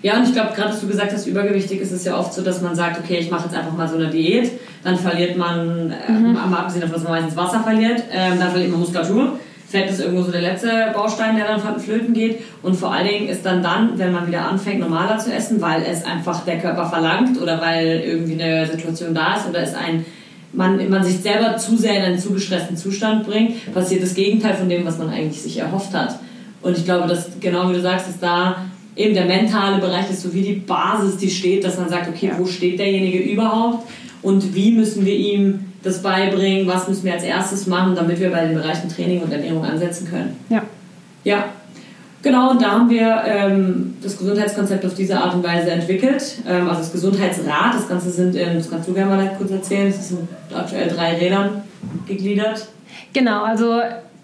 Ja, 0.02 0.16
und 0.16 0.24
ich 0.24 0.32
glaube, 0.32 0.54
gerade, 0.56 0.70
dass 0.70 0.80
du 0.80 0.88
gesagt 0.88 1.12
hast, 1.12 1.26
übergewichtig 1.28 1.80
ist 1.80 1.92
es 1.92 2.04
ja 2.04 2.18
oft 2.18 2.34
so, 2.34 2.42
dass 2.42 2.62
man 2.62 2.74
sagt, 2.74 2.98
okay, 2.98 3.18
ich 3.18 3.30
mache 3.30 3.44
jetzt 3.44 3.56
einfach 3.56 3.76
mal 3.76 3.86
so 3.86 3.94
eine 3.94 4.08
Diät, 4.08 4.50
dann 4.82 4.96
verliert 4.98 5.36
man, 5.38 5.92
äh, 5.92 6.10
mhm. 6.10 6.32
mal 6.32 6.58
abgesehen 6.58 6.80
davon, 6.82 6.96
dass 6.96 7.04
man 7.04 7.12
meistens 7.12 7.36
Wasser 7.36 7.60
verliert, 7.60 8.02
äh, 8.10 8.36
dann 8.36 8.50
verliert 8.50 8.72
man 8.72 8.80
Muskulatur 8.80 9.38
Fett 9.74 9.90
ist 9.90 10.00
irgendwo 10.00 10.22
so 10.22 10.30
der 10.30 10.42
letzte 10.42 10.90
Baustein, 10.94 11.36
der 11.36 11.46
dann 11.48 11.80
flöten 11.80 12.14
geht. 12.14 12.42
Und 12.62 12.76
vor 12.76 12.92
allen 12.92 13.08
Dingen 13.08 13.28
ist 13.28 13.44
dann 13.44 13.60
dann, 13.60 13.98
wenn 13.98 14.12
man 14.12 14.28
wieder 14.28 14.48
anfängt, 14.48 14.78
normaler 14.78 15.18
zu 15.18 15.32
essen, 15.32 15.60
weil 15.60 15.82
es 15.82 16.04
einfach 16.04 16.44
der 16.44 16.60
Körper 16.60 16.86
verlangt 16.86 17.42
oder 17.42 17.60
weil 17.60 18.02
irgendwie 18.06 18.40
eine 18.40 18.66
Situation 18.66 19.12
da 19.14 19.34
ist 19.34 19.48
oder 19.48 19.62
es 19.62 19.74
ein 19.74 20.06
man, 20.54 20.88
man 20.88 21.04
sich 21.04 21.18
selber 21.18 21.56
zu 21.56 21.76
sehr 21.76 21.96
in 21.96 22.02
einen 22.02 22.18
zu 22.18 22.32
gestressten 22.32 22.76
Zustand 22.76 23.26
bringt, 23.26 23.72
passiert 23.74 24.02
das 24.02 24.14
Gegenteil 24.14 24.54
von 24.54 24.68
dem, 24.68 24.84
was 24.84 24.98
man 24.98 25.10
eigentlich 25.10 25.42
sich 25.42 25.58
erhofft 25.58 25.92
hat. 25.94 26.18
Und 26.62 26.78
ich 26.78 26.84
glaube, 26.84 27.08
dass 27.08 27.28
genau 27.40 27.68
wie 27.68 27.74
du 27.74 27.80
sagst, 27.80 28.08
dass 28.08 28.18
da 28.20 28.64
eben 28.96 29.14
der 29.14 29.26
mentale 29.26 29.80
Bereich 29.80 30.10
ist 30.10 30.22
so 30.22 30.32
wie 30.32 30.42
die 30.42 30.54
Basis, 30.54 31.16
die 31.16 31.30
steht, 31.30 31.64
dass 31.64 31.78
man 31.78 31.88
sagt, 31.88 32.08
okay, 32.08 32.32
wo 32.38 32.46
steht 32.46 32.78
derjenige 32.78 33.18
überhaupt 33.18 33.86
und 34.22 34.54
wie 34.54 34.72
müssen 34.72 35.04
wir 35.04 35.14
ihm 35.14 35.66
das 35.82 36.02
beibringen, 36.02 36.66
was 36.66 36.88
müssen 36.88 37.04
wir 37.04 37.12
als 37.12 37.22
erstes 37.24 37.66
machen, 37.66 37.94
damit 37.94 38.18
wir 38.18 38.30
bei 38.30 38.46
den 38.46 38.54
Bereichen 38.54 38.88
Training 38.88 39.20
und 39.20 39.32
Ernährung 39.32 39.64
ansetzen 39.64 40.08
können. 40.08 40.36
Ja. 40.48 40.62
Ja. 41.24 41.44
Genau, 42.24 42.52
und 42.52 42.62
da 42.62 42.70
haben 42.70 42.88
wir 42.88 43.22
ähm, 43.26 43.98
das 44.02 44.16
Gesundheitskonzept 44.16 44.86
auf 44.86 44.94
diese 44.94 45.18
Art 45.20 45.34
und 45.34 45.44
Weise 45.44 45.70
entwickelt. 45.70 46.38
Ähm, 46.48 46.66
also 46.70 46.80
das 46.80 46.90
Gesundheitsrad, 46.90 47.74
das 47.74 47.86
Ganze 47.86 48.10
sind, 48.10 48.34
in, 48.34 48.54
das 48.54 48.70
kannst 48.70 48.88
du 48.88 48.94
gerne 48.94 49.14
mal 49.14 49.30
kurz 49.36 49.50
erzählen, 49.50 49.92
das 49.94 50.08
sind 50.08 50.26
aktuell 50.54 50.88
drei 50.88 51.18
Rädern 51.18 51.62
gegliedert. 52.08 52.66
Genau, 53.12 53.44
also 53.44 53.78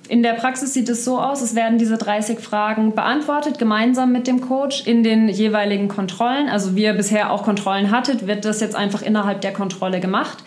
in 0.08 0.22
der 0.22 0.32
Praxis 0.32 0.72
sieht 0.72 0.88
es 0.88 1.04
so 1.04 1.20
aus, 1.20 1.42
es 1.42 1.54
werden 1.54 1.76
diese 1.76 1.98
30 1.98 2.40
Fragen 2.40 2.94
beantwortet, 2.94 3.58
gemeinsam 3.58 4.12
mit 4.12 4.26
dem 4.26 4.40
Coach 4.40 4.86
in 4.86 5.04
den 5.04 5.28
jeweiligen 5.28 5.86
Kontrollen. 5.86 6.48
Also 6.48 6.74
wie 6.74 6.84
ihr 6.84 6.94
bisher 6.94 7.30
auch 7.30 7.44
Kontrollen 7.44 7.90
hattet, 7.90 8.26
wird 8.26 8.46
das 8.46 8.60
jetzt 8.60 8.74
einfach 8.74 9.02
innerhalb 9.02 9.42
der 9.42 9.52
Kontrolle 9.52 10.00
gemacht. 10.00 10.38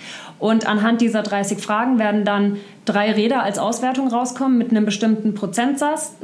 Und 0.44 0.68
anhand 0.68 1.00
dieser 1.00 1.24
30 1.24 1.60
Fragen 1.60 2.00
werden 2.00 2.26
dann 2.26 2.58
drei 2.84 3.14
Räder 3.14 3.44
als 3.44 3.58
Auswertung 3.58 4.10
rauskommen 4.10 4.58
mit 4.58 4.72
einem 4.72 4.84
bestimmten 4.84 5.36
Prozentsatz. 5.36 6.18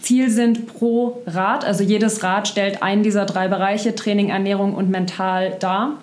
Ziel 0.00 0.28
sind 0.28 0.66
pro 0.66 1.22
Rad, 1.26 1.64
also 1.64 1.82
jedes 1.82 2.22
Rad 2.22 2.46
stellt 2.46 2.82
einen 2.82 3.02
dieser 3.02 3.24
drei 3.24 3.48
Bereiche, 3.48 3.94
Training, 3.94 4.28
Ernährung 4.28 4.74
und 4.74 4.90
Mental 4.90 5.56
dar. 5.60 5.94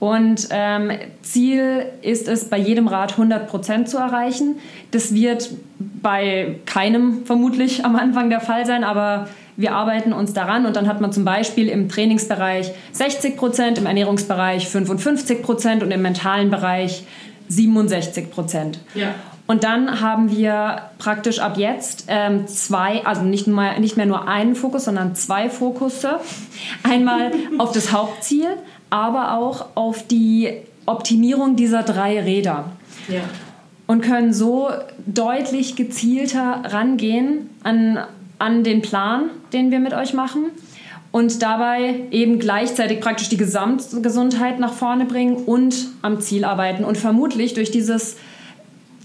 Und 0.00 0.48
ähm, 0.50 0.90
Ziel 1.20 1.84
ist 2.00 2.28
es, 2.28 2.48
bei 2.48 2.56
jedem 2.56 2.88
Rad 2.88 3.12
100 3.12 3.46
Prozent 3.46 3.90
zu 3.90 3.98
erreichen. 3.98 4.56
Das 4.90 5.12
wird 5.12 5.50
bei 5.78 6.56
keinem 6.64 7.26
vermutlich 7.26 7.84
am 7.84 7.94
Anfang 7.96 8.30
der 8.30 8.40
Fall 8.40 8.64
sein, 8.64 8.84
aber 8.84 9.28
wir 9.56 9.72
arbeiten 9.72 10.12
uns 10.12 10.32
daran 10.32 10.66
und 10.66 10.76
dann 10.76 10.86
hat 10.86 11.00
man 11.00 11.12
zum 11.12 11.24
Beispiel 11.24 11.68
im 11.68 11.88
Trainingsbereich 11.88 12.72
60 12.92 13.36
Prozent, 13.36 13.78
im 13.78 13.86
Ernährungsbereich 13.86 14.68
55 14.68 15.42
Prozent 15.42 15.82
und 15.82 15.90
im 15.90 16.02
mentalen 16.02 16.50
Bereich 16.50 17.04
67 17.48 18.30
Prozent. 18.30 18.80
Ja. 18.94 19.14
Und 19.46 19.62
dann 19.62 20.00
haben 20.00 20.30
wir 20.36 20.82
praktisch 20.98 21.38
ab 21.38 21.56
jetzt 21.56 22.06
ähm, 22.08 22.48
zwei, 22.48 23.04
also 23.06 23.22
nicht, 23.22 23.46
mehr, 23.46 23.78
nicht 23.78 23.96
mehr 23.96 24.06
nur 24.06 24.26
einen 24.26 24.56
Fokus, 24.56 24.86
sondern 24.86 25.14
zwei 25.14 25.48
Fokusse. 25.48 26.18
Einmal 26.82 27.30
auf 27.58 27.72
das 27.72 27.92
Hauptziel, 27.92 28.48
aber 28.90 29.34
auch 29.34 29.66
auf 29.76 30.06
die 30.06 30.52
Optimierung 30.84 31.56
dieser 31.56 31.82
drei 31.84 32.20
Räder. 32.20 32.64
Ja. 33.08 33.20
Und 33.86 34.00
können 34.00 34.32
so 34.32 34.68
deutlich 35.06 35.76
gezielter 35.76 36.62
rangehen 36.64 37.50
an, 37.62 38.00
an 38.38 38.64
den 38.64 38.82
Plan, 38.82 39.30
den 39.52 39.70
wir 39.70 39.80
mit 39.80 39.94
euch 39.94 40.14
machen 40.14 40.46
und 41.16 41.42
dabei 41.42 42.00
eben 42.10 42.38
gleichzeitig 42.38 43.00
praktisch 43.00 43.30
die 43.30 43.38
Gesamtgesundheit 43.38 44.58
nach 44.58 44.72
vorne 44.72 45.06
bringen 45.06 45.36
und 45.36 45.88
am 46.02 46.20
Ziel 46.20 46.44
arbeiten. 46.44 46.84
Und 46.84 46.98
vermutlich 46.98 47.54
durch 47.54 47.70
dieses 47.70 48.16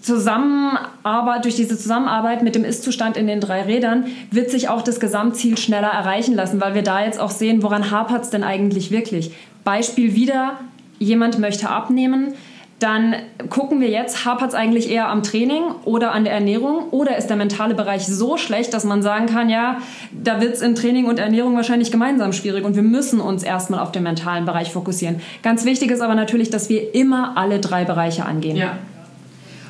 Zusammenarbeit, 0.01 1.45
durch 1.45 1.55
diese 1.55 1.77
Zusammenarbeit 1.77 2.43
mit 2.43 2.55
dem 2.55 2.65
Ist-Zustand 2.65 3.15
in 3.17 3.27
den 3.27 3.39
drei 3.39 3.61
Rädern 3.61 4.07
wird 4.31 4.49
sich 4.49 4.67
auch 4.67 4.81
das 4.81 4.99
Gesamtziel 4.99 5.57
schneller 5.57 5.87
erreichen 5.87 6.35
lassen, 6.35 6.59
weil 6.59 6.73
wir 6.73 6.81
da 6.81 7.05
jetzt 7.05 7.19
auch 7.19 7.31
sehen, 7.31 7.63
woran 7.63 7.91
hapert 7.91 8.23
es 8.23 8.29
denn 8.29 8.43
eigentlich 8.43 8.91
wirklich. 8.91 9.31
Beispiel 9.63 10.15
wieder, 10.15 10.59
jemand 10.99 11.39
möchte 11.39 11.69
abnehmen, 11.69 12.33
dann 12.81 13.15
gucken 13.49 13.79
wir 13.79 13.89
jetzt, 13.89 14.25
hapert 14.25 14.49
es 14.49 14.55
eigentlich 14.55 14.89
eher 14.89 15.07
am 15.07 15.21
Training 15.21 15.61
oder 15.85 16.13
an 16.13 16.23
der 16.23 16.33
Ernährung 16.33 16.89
oder 16.89 17.15
ist 17.15 17.27
der 17.27 17.37
mentale 17.37 17.75
Bereich 17.75 18.07
so 18.07 18.37
schlecht, 18.37 18.73
dass 18.73 18.85
man 18.85 19.03
sagen 19.03 19.27
kann, 19.27 19.49
ja, 19.49 19.77
da 20.11 20.41
wird 20.41 20.55
es 20.55 20.61
in 20.61 20.73
Training 20.73 21.05
und 21.05 21.19
Ernährung 21.19 21.55
wahrscheinlich 21.55 21.91
gemeinsam 21.91 22.33
schwierig 22.33 22.65
und 22.65 22.75
wir 22.75 22.81
müssen 22.81 23.21
uns 23.21 23.43
erstmal 23.43 23.81
auf 23.81 23.91
den 23.91 24.01
mentalen 24.01 24.45
Bereich 24.45 24.71
fokussieren. 24.71 25.21
Ganz 25.43 25.63
wichtig 25.63 25.91
ist 25.91 26.01
aber 26.01 26.15
natürlich, 26.15 26.49
dass 26.49 26.69
wir 26.69 26.95
immer 26.95 27.37
alle 27.37 27.59
drei 27.59 27.85
Bereiche 27.85 28.25
angehen. 28.25 28.57
Ja. 28.57 28.79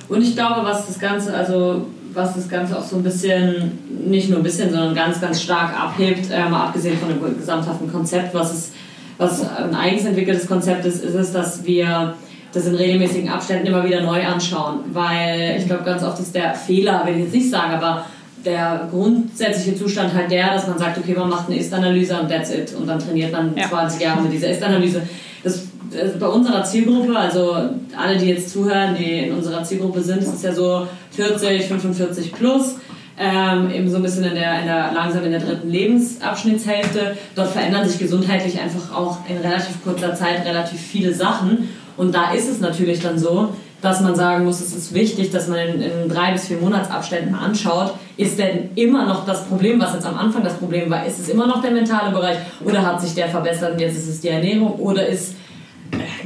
Und 0.08 0.22
ich 0.22 0.34
glaube, 0.36 0.64
was 0.64 0.88
das 0.88 0.98
Ganze, 0.98 1.34
also 1.34 1.88
was 2.14 2.36
das 2.36 2.48
Ganze 2.48 2.78
auch 2.78 2.84
so 2.84 2.96
ein 2.96 3.04
bisschen, 3.04 3.78
nicht 4.08 4.30
nur 4.30 4.40
ein 4.40 4.44
bisschen, 4.44 4.70
sondern 4.70 4.96
ganz, 4.96 5.20
ganz 5.20 5.42
stark 5.42 5.78
abhebt, 5.78 6.32
äh, 6.32 6.48
mal 6.48 6.68
abgesehen 6.68 6.98
von 6.98 7.10
dem 7.10 7.38
gesamthaften 7.38 7.92
Konzept, 7.92 8.34
was 8.34 8.54
es 8.54 8.72
was 9.18 9.48
ein 9.56 9.76
eigens 9.76 10.06
entwickeltes 10.06 10.48
Konzept 10.48 10.84
ist, 10.84 11.04
ist 11.04 11.14
es, 11.14 11.32
dass 11.32 11.64
wir 11.64 12.16
das 12.54 12.66
in 12.66 12.76
regelmäßigen 12.76 13.30
Abständen 13.30 13.68
immer 13.68 13.84
wieder 13.84 14.02
neu 14.02 14.26
anschauen. 14.26 14.80
Weil 14.94 15.56
ich 15.60 15.66
glaube, 15.68 15.84
ganz 15.84 16.04
oft 16.04 16.20
ist 16.20 16.36
der 16.36 16.54
Fehler, 16.54 17.02
wenn 17.06 17.18
ich 17.18 17.26
jetzt 17.26 17.34
nicht 17.34 17.50
sage, 17.50 17.74
aber 17.74 18.06
der 18.46 18.88
grundsätzliche 18.90 19.78
Zustand 19.78 20.14
halt 20.14 20.32
der, 20.32 20.54
dass 20.54 20.68
man 20.68 20.78
sagt, 20.78 20.98
okay, 20.98 21.14
man 21.18 21.30
macht 21.30 21.48
eine 21.48 21.60
Ist-Analyse 21.60 22.20
und 22.20 22.30
that's 22.30 22.52
it. 22.52 22.74
Und 22.76 22.88
dann 22.88 23.00
trainiert 23.00 23.32
man 23.32 23.56
ja. 23.56 23.70
20 23.70 24.02
Jahre 24.02 24.22
mit 24.22 24.34
dieser 24.34 24.50
Ist-Analyse. 24.50 25.04
Das, 25.44 25.68
das 25.92 26.18
bei 26.20 26.28
unserer 26.28 26.64
Zielgruppe, 26.64 27.16
also 27.16 27.56
alle, 27.98 28.18
die 28.18 28.28
jetzt 28.28 28.50
zuhören, 28.50 28.96
die 28.98 29.20
in 29.20 29.34
unserer 29.34 29.64
Zielgruppe 29.64 30.02
sind, 30.02 30.20
ist 30.20 30.34
es 30.34 30.42
ja 30.42 30.54
so 30.54 30.88
40, 31.12 31.66
45 31.66 32.32
plus. 32.34 32.76
Ähm, 33.20 33.70
eben 33.72 33.88
so 33.88 33.98
ein 33.98 34.02
bisschen 34.02 34.24
in 34.24 34.34
der, 34.34 34.62
in 34.62 34.66
der, 34.66 34.92
langsam 34.96 35.24
in 35.24 35.32
der 35.32 35.42
dritten 35.42 35.70
Lebensabschnittshälfte. 35.70 37.18
Dort 37.36 37.50
verändern 37.50 37.88
sich 37.88 38.00
gesundheitlich 38.00 38.60
einfach 38.60 38.96
auch 38.96 39.20
in 39.30 39.38
relativ 39.38 39.84
kurzer 39.84 40.16
Zeit 40.16 40.44
relativ 40.46 40.80
viele 40.80 41.14
Sachen. 41.14 41.70
Und 42.02 42.16
da 42.16 42.32
ist 42.32 42.50
es 42.50 42.60
natürlich 42.60 43.00
dann 43.00 43.20
so, 43.20 43.50
dass 43.80 44.02
man 44.02 44.16
sagen 44.16 44.46
muss, 44.46 44.60
es 44.60 44.74
ist 44.74 44.92
wichtig, 44.92 45.30
dass 45.30 45.48
man 45.48 45.60
in, 45.60 45.82
in 45.82 46.10
drei 46.10 46.32
bis 46.32 46.48
vier 46.48 46.58
Monatsabständen 46.58 47.36
anschaut, 47.36 47.94
ist 48.18 48.40
denn 48.40 48.72
immer 48.74 49.06
noch 49.06 49.24
das 49.24 49.46
Problem, 49.46 49.80
was 49.80 49.94
jetzt 49.94 50.08
am 50.08 50.18
Anfang 50.18 50.44
das 50.44 50.56
Problem 50.56 50.90
war, 50.90 51.06
ist 51.06 51.20
es 51.20 51.30
immer 51.30 51.46
noch 51.46 51.62
der 51.62 51.70
mentale 51.70 52.12
Bereich 52.12 52.38
oder 52.66 52.84
hat 52.84 53.00
sich 53.00 53.14
der 53.14 53.28
verbessert 53.28 53.74
und 53.74 53.82
jetzt 53.82 53.96
ist 54.00 54.08
es 54.08 54.20
die 54.20 54.30
Ernährung 54.30 54.80
oder 54.80 55.06
ist 55.06 55.36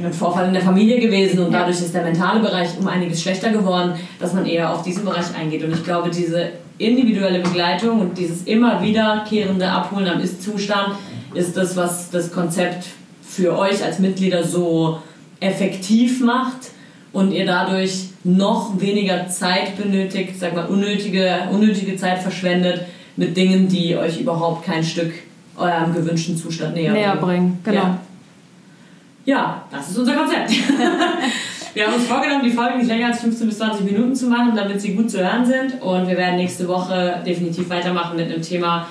ein 0.02 0.14
Vorfall 0.14 0.46
in 0.46 0.54
der 0.54 0.62
Familie 0.62 0.98
gewesen 0.98 1.40
und 1.40 1.52
dadurch 1.52 1.78
ist 1.78 1.94
der 1.94 2.04
mentale 2.04 2.40
Bereich 2.40 2.70
um 2.80 2.88
einiges 2.88 3.20
schlechter 3.20 3.50
geworden, 3.50 3.96
dass 4.18 4.32
man 4.32 4.46
eher 4.46 4.72
auf 4.72 4.80
diesen 4.80 5.04
Bereich 5.04 5.26
eingeht. 5.38 5.62
Und 5.62 5.74
ich 5.74 5.84
glaube, 5.84 6.08
diese 6.08 6.52
individuelle 6.78 7.40
Begleitung 7.40 8.00
und 8.00 8.16
dieses 8.16 8.44
immer 8.44 8.80
wiederkehrende 8.80 9.68
Abholen 9.68 10.08
am 10.08 10.20
Ist-Zustand 10.20 10.94
ist 11.34 11.54
das, 11.54 11.76
was 11.76 12.08
das 12.08 12.32
Konzept 12.32 12.86
für 13.20 13.58
euch 13.58 13.84
als 13.84 13.98
Mitglieder 13.98 14.42
so 14.42 15.02
effektiv 15.40 16.20
macht 16.20 16.70
und 17.12 17.32
ihr 17.32 17.46
dadurch 17.46 18.08
noch 18.24 18.80
weniger 18.80 19.28
Zeit 19.28 19.76
benötigt, 19.76 20.38
sag 20.38 20.54
mal 20.54 20.66
unnötige, 20.66 21.48
unnötige 21.50 21.96
Zeit 21.96 22.18
verschwendet 22.18 22.82
mit 23.16 23.36
Dingen, 23.36 23.68
die 23.68 23.96
euch 23.96 24.20
überhaupt 24.20 24.64
kein 24.64 24.84
Stück 24.84 25.12
eurem 25.56 25.94
gewünschten 25.94 26.36
Zustand 26.36 26.74
näher, 26.74 26.92
näher 26.92 27.16
bringen. 27.16 27.58
Genau. 27.64 27.76
Ja. 27.76 27.98
ja, 29.24 29.64
das 29.70 29.90
ist 29.90 29.98
unser 29.98 30.14
Konzept. 30.14 30.50
wir 31.74 31.86
haben 31.86 31.94
uns 31.94 32.06
vorgenommen, 32.06 32.44
die 32.44 32.50
Folgen 32.50 32.78
nicht 32.78 32.88
länger 32.88 33.06
als 33.06 33.20
15 33.20 33.48
bis 33.48 33.58
20 33.58 33.90
Minuten 33.90 34.14
zu 34.14 34.26
machen, 34.26 34.52
damit 34.54 34.80
sie 34.80 34.94
gut 34.94 35.10
zu 35.10 35.18
hören 35.18 35.46
sind. 35.46 35.80
Und 35.80 36.08
wir 36.08 36.16
werden 36.16 36.36
nächste 36.36 36.68
Woche 36.68 37.22
definitiv 37.26 37.70
weitermachen 37.70 38.16
mit 38.16 38.30
einem 38.30 38.42
Thema, 38.42 38.86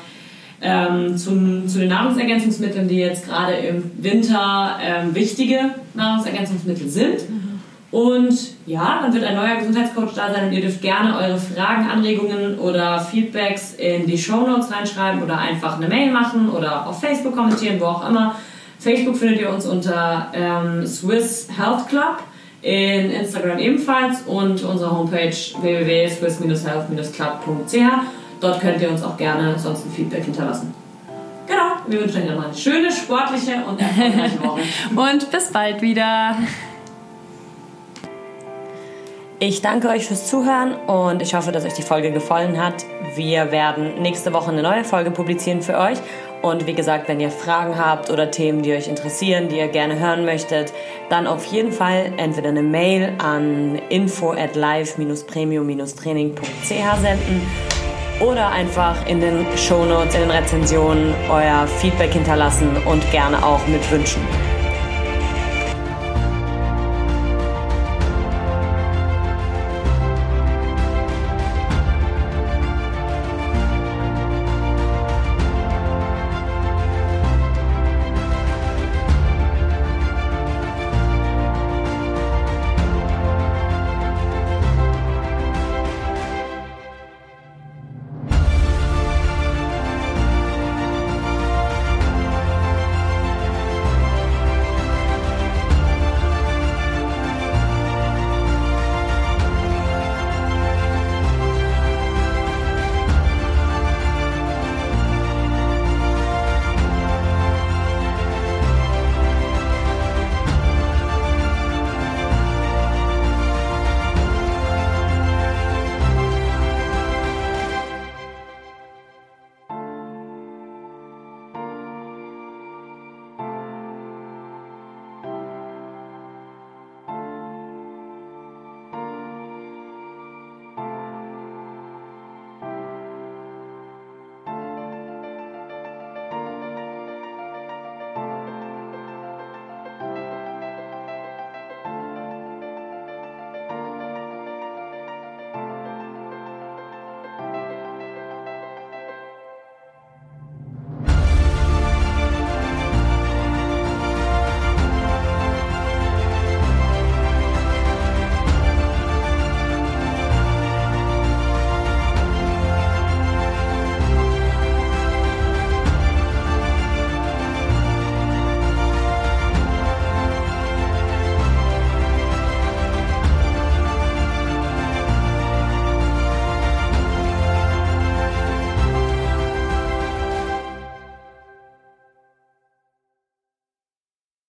ähm, 0.62 1.18
zum, 1.18 1.68
zu 1.68 1.80
den 1.80 1.90
Nahrungsergänzungsmitteln, 1.90 2.88
die 2.88 2.98
jetzt 2.98 3.26
gerade 3.26 3.54
im 3.54 3.92
Winter 3.98 4.78
ähm, 4.82 5.14
wichtige 5.14 5.72
Nahrungsergänzungsmittel 5.94 6.90
sind. 6.90 7.30
Mhm. 7.30 7.46
Und 7.92 8.56
ja, 8.66 9.00
dann 9.02 9.14
wird 9.14 9.24
ein 9.24 9.36
neuer 9.36 9.56
Gesundheitscoach 9.56 10.14
da 10.16 10.34
sein 10.34 10.48
und 10.48 10.54
ihr 10.54 10.62
dürft 10.62 10.82
gerne 10.82 11.18
eure 11.18 11.38
Fragen, 11.38 11.88
Anregungen 11.90 12.60
oder 12.60 13.00
Feedbacks 13.00 13.76
in 13.76 14.06
die 14.06 14.18
Show 14.18 14.46
Notes 14.46 14.70
reinschreiben 14.72 15.24
oder 15.24 15.38
einfach 15.38 15.78
eine 15.78 15.88
Mail 15.88 16.12
machen 16.12 16.50
oder 16.50 16.88
auf 16.88 17.00
Facebook 17.00 17.34
kommentieren, 17.36 17.80
wo 17.80 17.86
auch 17.86 18.10
immer. 18.10 18.36
Facebook 18.80 19.16
findet 19.16 19.40
ihr 19.40 19.50
uns 19.50 19.66
unter 19.66 20.28
ähm, 20.34 20.86
Swiss 20.86 21.48
Health 21.56 21.88
Club, 21.88 22.18
in 22.62 23.12
Instagram 23.12 23.60
ebenfalls 23.60 24.24
und 24.24 24.62
unsere 24.64 24.92
Homepage 24.92 25.36
www.swiss-health-club.ch. 25.62 28.25
Dort 28.46 28.62
könnt 28.62 28.80
ihr 28.80 28.92
uns 28.92 29.02
auch 29.02 29.18
gerne 29.18 29.58
sonst 29.58 29.88
ein 29.88 29.92
Feedback 29.92 30.24
hinterlassen. 30.24 30.72
Genau, 31.48 31.78
wir 31.88 32.02
wünschen 32.02 32.22
euch 32.22 32.30
noch 32.30 32.46
eine 32.46 32.54
schöne, 32.54 32.92
sportliche 32.92 33.56
und 33.68 33.82
erfolgreiche 33.82 34.40
Woche. 34.40 34.62
und 34.96 35.32
bis 35.32 35.52
bald 35.52 35.82
wieder. 35.82 36.36
Ich 39.40 39.64
danke 39.64 39.90
euch 39.90 40.06
fürs 40.06 40.30
Zuhören 40.30 40.76
und 40.76 41.24
ich 41.24 41.34
hoffe, 41.34 41.52
dass 41.52 41.66
euch 41.66 41.74
die 41.74 41.82
Folge 41.82 42.12
gefallen 42.12 42.64
hat. 42.64 42.86
Wir 43.16 43.52
werden 43.52 44.04
nächste 44.04 44.32
Woche 44.32 44.52
eine 44.52 44.62
neue 44.62 44.84
Folge 44.84 45.10
publizieren 45.10 45.64
für 45.64 45.80
euch. 45.80 45.98
Und 46.44 46.68
wie 46.68 46.74
gesagt, 46.74 47.08
wenn 47.08 47.20
ihr 47.20 47.32
Fragen 47.32 47.80
habt 47.80 48.12
oder 48.12 48.30
Themen, 48.30 48.62
die 48.62 48.74
euch 48.74 48.88
interessieren, 48.88 49.50
die 49.50 49.58
ihr 49.58 49.70
gerne 49.70 49.98
hören 49.98 50.24
möchtet, 50.24 50.72
dann 51.10 51.26
auf 51.26 51.46
jeden 51.46 51.72
Fall 51.72 52.14
entweder 52.18 52.50
eine 52.50 52.62
Mail 52.62 53.14
an 53.18 53.82
info 53.90 54.34
at 54.34 54.56
live-premium-training.ch 54.56 57.02
senden 57.02 57.75
oder 58.20 58.50
einfach 58.50 59.06
in 59.08 59.20
den 59.20 59.46
Shownotes, 59.58 60.16
in 60.16 60.22
den 60.22 60.32
Rezensionen 60.32 61.14
euer 61.30 61.68
Feedback 61.68 62.14
hinterlassen 62.14 62.70
und 62.86 63.10
gerne 63.12 63.46
auch 63.46 63.66
mit 63.68 63.90
Wünschen. 63.92 64.22